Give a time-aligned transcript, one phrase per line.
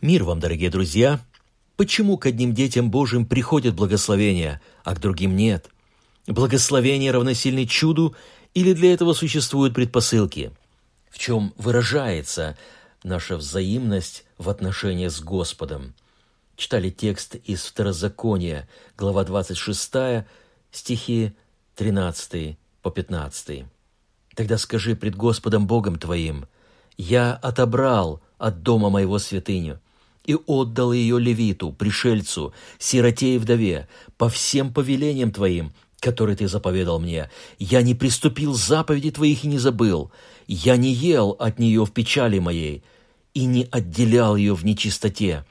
[0.00, 1.18] Мир вам, дорогие друзья!
[1.76, 5.70] Почему к одним детям Божьим приходят благословения, а к другим нет?
[6.28, 8.14] Благословение равносильно чуду
[8.54, 10.52] или для этого существуют предпосылки?
[11.10, 12.56] В чем выражается
[13.02, 15.94] наша взаимность в отношениях с Господом?
[16.54, 20.24] Читали текст из Второзакония, глава 26,
[20.70, 21.32] стихи
[21.74, 23.64] 13 по 15.
[24.36, 26.46] «Тогда скажи пред Господом Богом твоим,
[26.96, 29.80] «Я отобрал от дома моего святыню,
[30.28, 33.88] и отдал ее левиту, пришельцу, сироте и вдове,
[34.18, 37.30] по всем повелениям твоим, которые ты заповедал мне.
[37.58, 40.12] Я не приступил заповеди твоих и не забыл.
[40.46, 42.84] Я не ел от нее в печали моей,
[43.32, 45.46] и не отделял ее в нечистоте,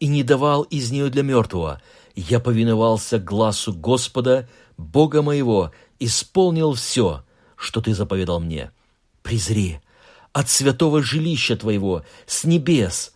[0.00, 1.82] и не давал из нее для мертвого.
[2.16, 7.22] Я повиновался глазу Господа, Бога моего, исполнил все,
[7.54, 8.70] что ты заповедал мне.
[9.22, 9.80] Призри
[10.32, 13.12] от святого жилища твоего, с небес,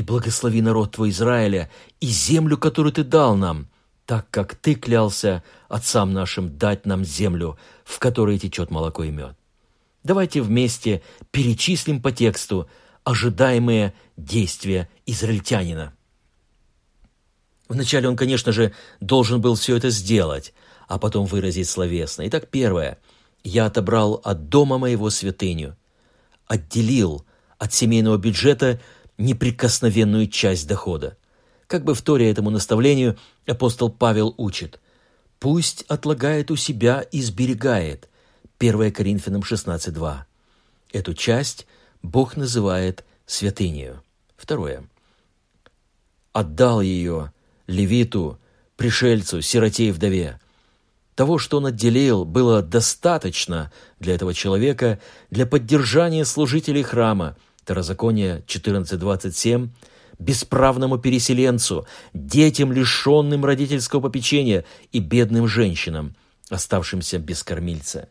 [0.00, 3.68] и благослови народ твой Израиля и землю, которую ты дал нам,
[4.06, 9.36] так как ты клялся отцам нашим дать нам землю, в которой течет молоко и мед.
[10.02, 12.66] Давайте вместе перечислим по тексту
[13.04, 15.92] ожидаемые действия израильтянина.
[17.68, 20.54] Вначале он, конечно же, должен был все это сделать,
[20.88, 22.26] а потом выразить словесно.
[22.26, 22.98] Итак, первое.
[23.44, 25.76] «Я отобрал от дома моего святыню,
[26.46, 27.24] отделил
[27.58, 28.80] от семейного бюджета
[29.20, 31.16] неприкосновенную часть дохода.
[31.66, 34.80] Как бы вторя этому наставлению, апостол Павел учит
[35.38, 38.08] «Пусть отлагает у себя и сберегает»
[38.58, 40.18] 1 Коринфянам 16.2.
[40.92, 41.66] Эту часть
[42.02, 44.02] Бог называет святынею.
[44.36, 44.84] Второе.
[46.32, 47.32] Отдал ее
[47.66, 48.38] левиту,
[48.76, 50.40] пришельцу, сироте и вдове.
[51.14, 54.98] Того, что он отделил, было достаточно для этого человека
[55.30, 59.68] для поддержания служителей храма– Второзаконие 14.27,
[60.18, 66.14] бесправному переселенцу, детям, лишенным родительского попечения и бедным женщинам,
[66.48, 68.08] оставшимся без кормильца.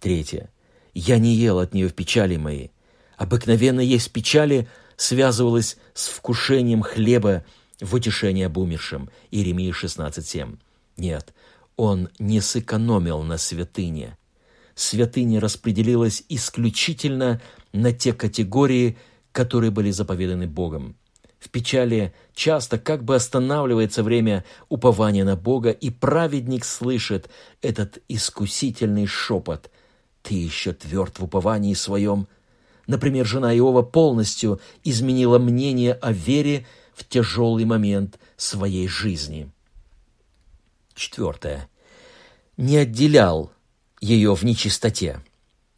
[0.00, 0.50] Третье.
[0.92, 2.70] Я не ел от нее в печали моей.
[3.16, 7.44] Обыкновенно есть печали связывалось с вкушением хлеба
[7.80, 9.10] в утешение об умершем.
[9.30, 10.58] Иеремия 16.7.
[10.96, 11.34] Нет,
[11.76, 14.16] он не сэкономил на святыне.
[14.74, 17.40] Святыня распределилась исключительно
[17.74, 18.96] на те категории,
[19.32, 20.96] которые были заповеданы Богом.
[21.40, 27.28] В печали часто как бы останавливается время упования на Бога, и праведник слышит
[27.60, 29.70] этот искусительный шепот
[30.22, 32.28] «Ты еще тверд в уповании своем».
[32.86, 39.50] Например, жена Иова полностью изменила мнение о вере в тяжелый момент своей жизни.
[40.94, 41.68] Четвертое.
[42.56, 43.50] Не отделял
[44.00, 45.20] ее в нечистоте.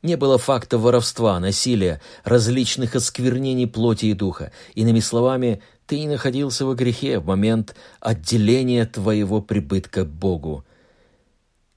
[0.07, 4.53] Не было факта воровства, насилия, различных осквернений плоти и духа.
[4.77, 10.65] Иными словами, ты не находился во грехе в момент отделения твоего прибытка Богу.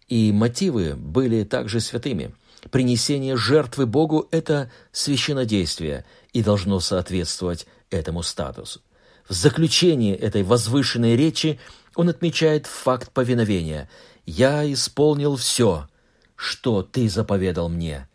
[0.08, 2.36] И мотивы были также святыми.
[2.70, 8.80] Принесение жертвы Богу– это священнодействие и должно соответствовать этому статусу.
[9.28, 11.60] В заключении этой возвышенной речи
[11.96, 13.90] он отмечает факт повиновения.
[14.28, 15.88] «Я исполнил все,
[16.36, 18.06] что ты заповедал мне».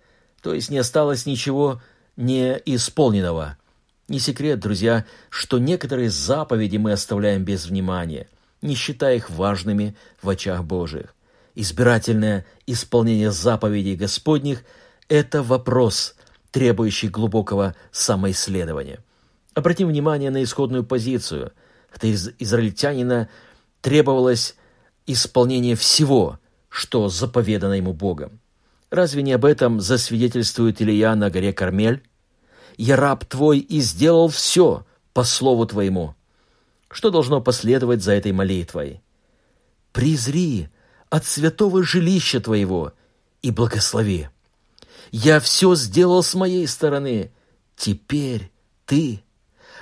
[0.44, 1.80] То есть не осталось ничего
[2.16, 3.56] неисполненного.
[4.08, 8.28] Не секрет, друзья, что некоторые заповеди мы оставляем без внимания,
[8.60, 11.14] не считая их важными в очах Божиих.
[11.54, 14.64] Избирательное исполнение заповедей Господних–
[15.08, 16.14] это вопрос,
[16.50, 19.02] требующий глубокого самоисследования.
[19.54, 21.52] Обратим внимание на исходную позицию.
[21.90, 23.30] От израильтянина
[23.80, 24.56] требовалось
[25.06, 26.38] исполнение всего,
[26.68, 28.40] что заповедано ему Богом.
[28.94, 32.04] Разве не об этом засвидетельствует Илья на горе Кармель?
[32.76, 36.14] «Я раб твой и сделал все по слову твоему».
[36.92, 39.02] Что должно последовать за этой молитвой?
[39.90, 40.68] «Призри
[41.10, 42.92] от святого жилища твоего
[43.42, 44.28] и благослови.
[45.10, 47.32] Я все сделал с моей стороны.
[47.74, 48.52] Теперь
[48.86, 49.24] ты».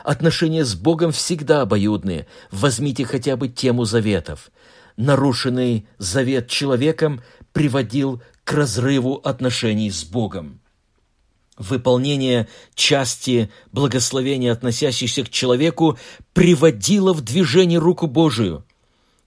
[0.05, 2.27] Отношения с Богом всегда обоюдны.
[2.51, 4.51] Возьмите хотя бы тему заветов.
[4.97, 7.21] Нарушенный завет человеком
[7.53, 8.23] приводил
[8.53, 10.61] разрыву отношений с Богом.
[11.59, 15.99] Выполнение части благословения, относящихся к человеку,
[16.33, 18.65] приводило в движение руку Божию.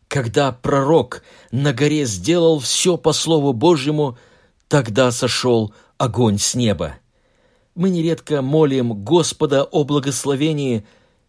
[0.08, 4.18] Когда пророк на горе сделал все по Слову Божьему,
[4.68, 6.96] тогда сошел огонь с неба.
[7.76, 10.86] Мы нередко молим Господа о благословении,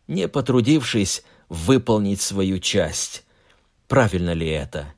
[0.06, 3.24] не потрудившись выполнить свою часть.
[3.88, 4.94] Правильно ли это?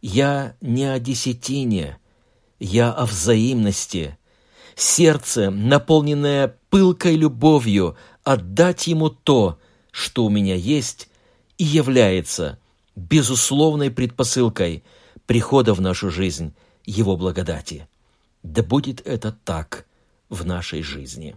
[0.00, 1.98] Я не о десятине,
[2.58, 4.18] я о взаимности.
[4.74, 9.58] Сердце, наполненное пылкой любовью, отдать Ему то,
[9.90, 11.08] что у меня есть,
[11.56, 12.58] и является
[12.94, 14.84] безусловной предпосылкой
[15.26, 17.88] прихода в нашу жизнь Его благодати.
[18.42, 19.86] Да будет это так
[20.28, 21.36] в нашей жизни.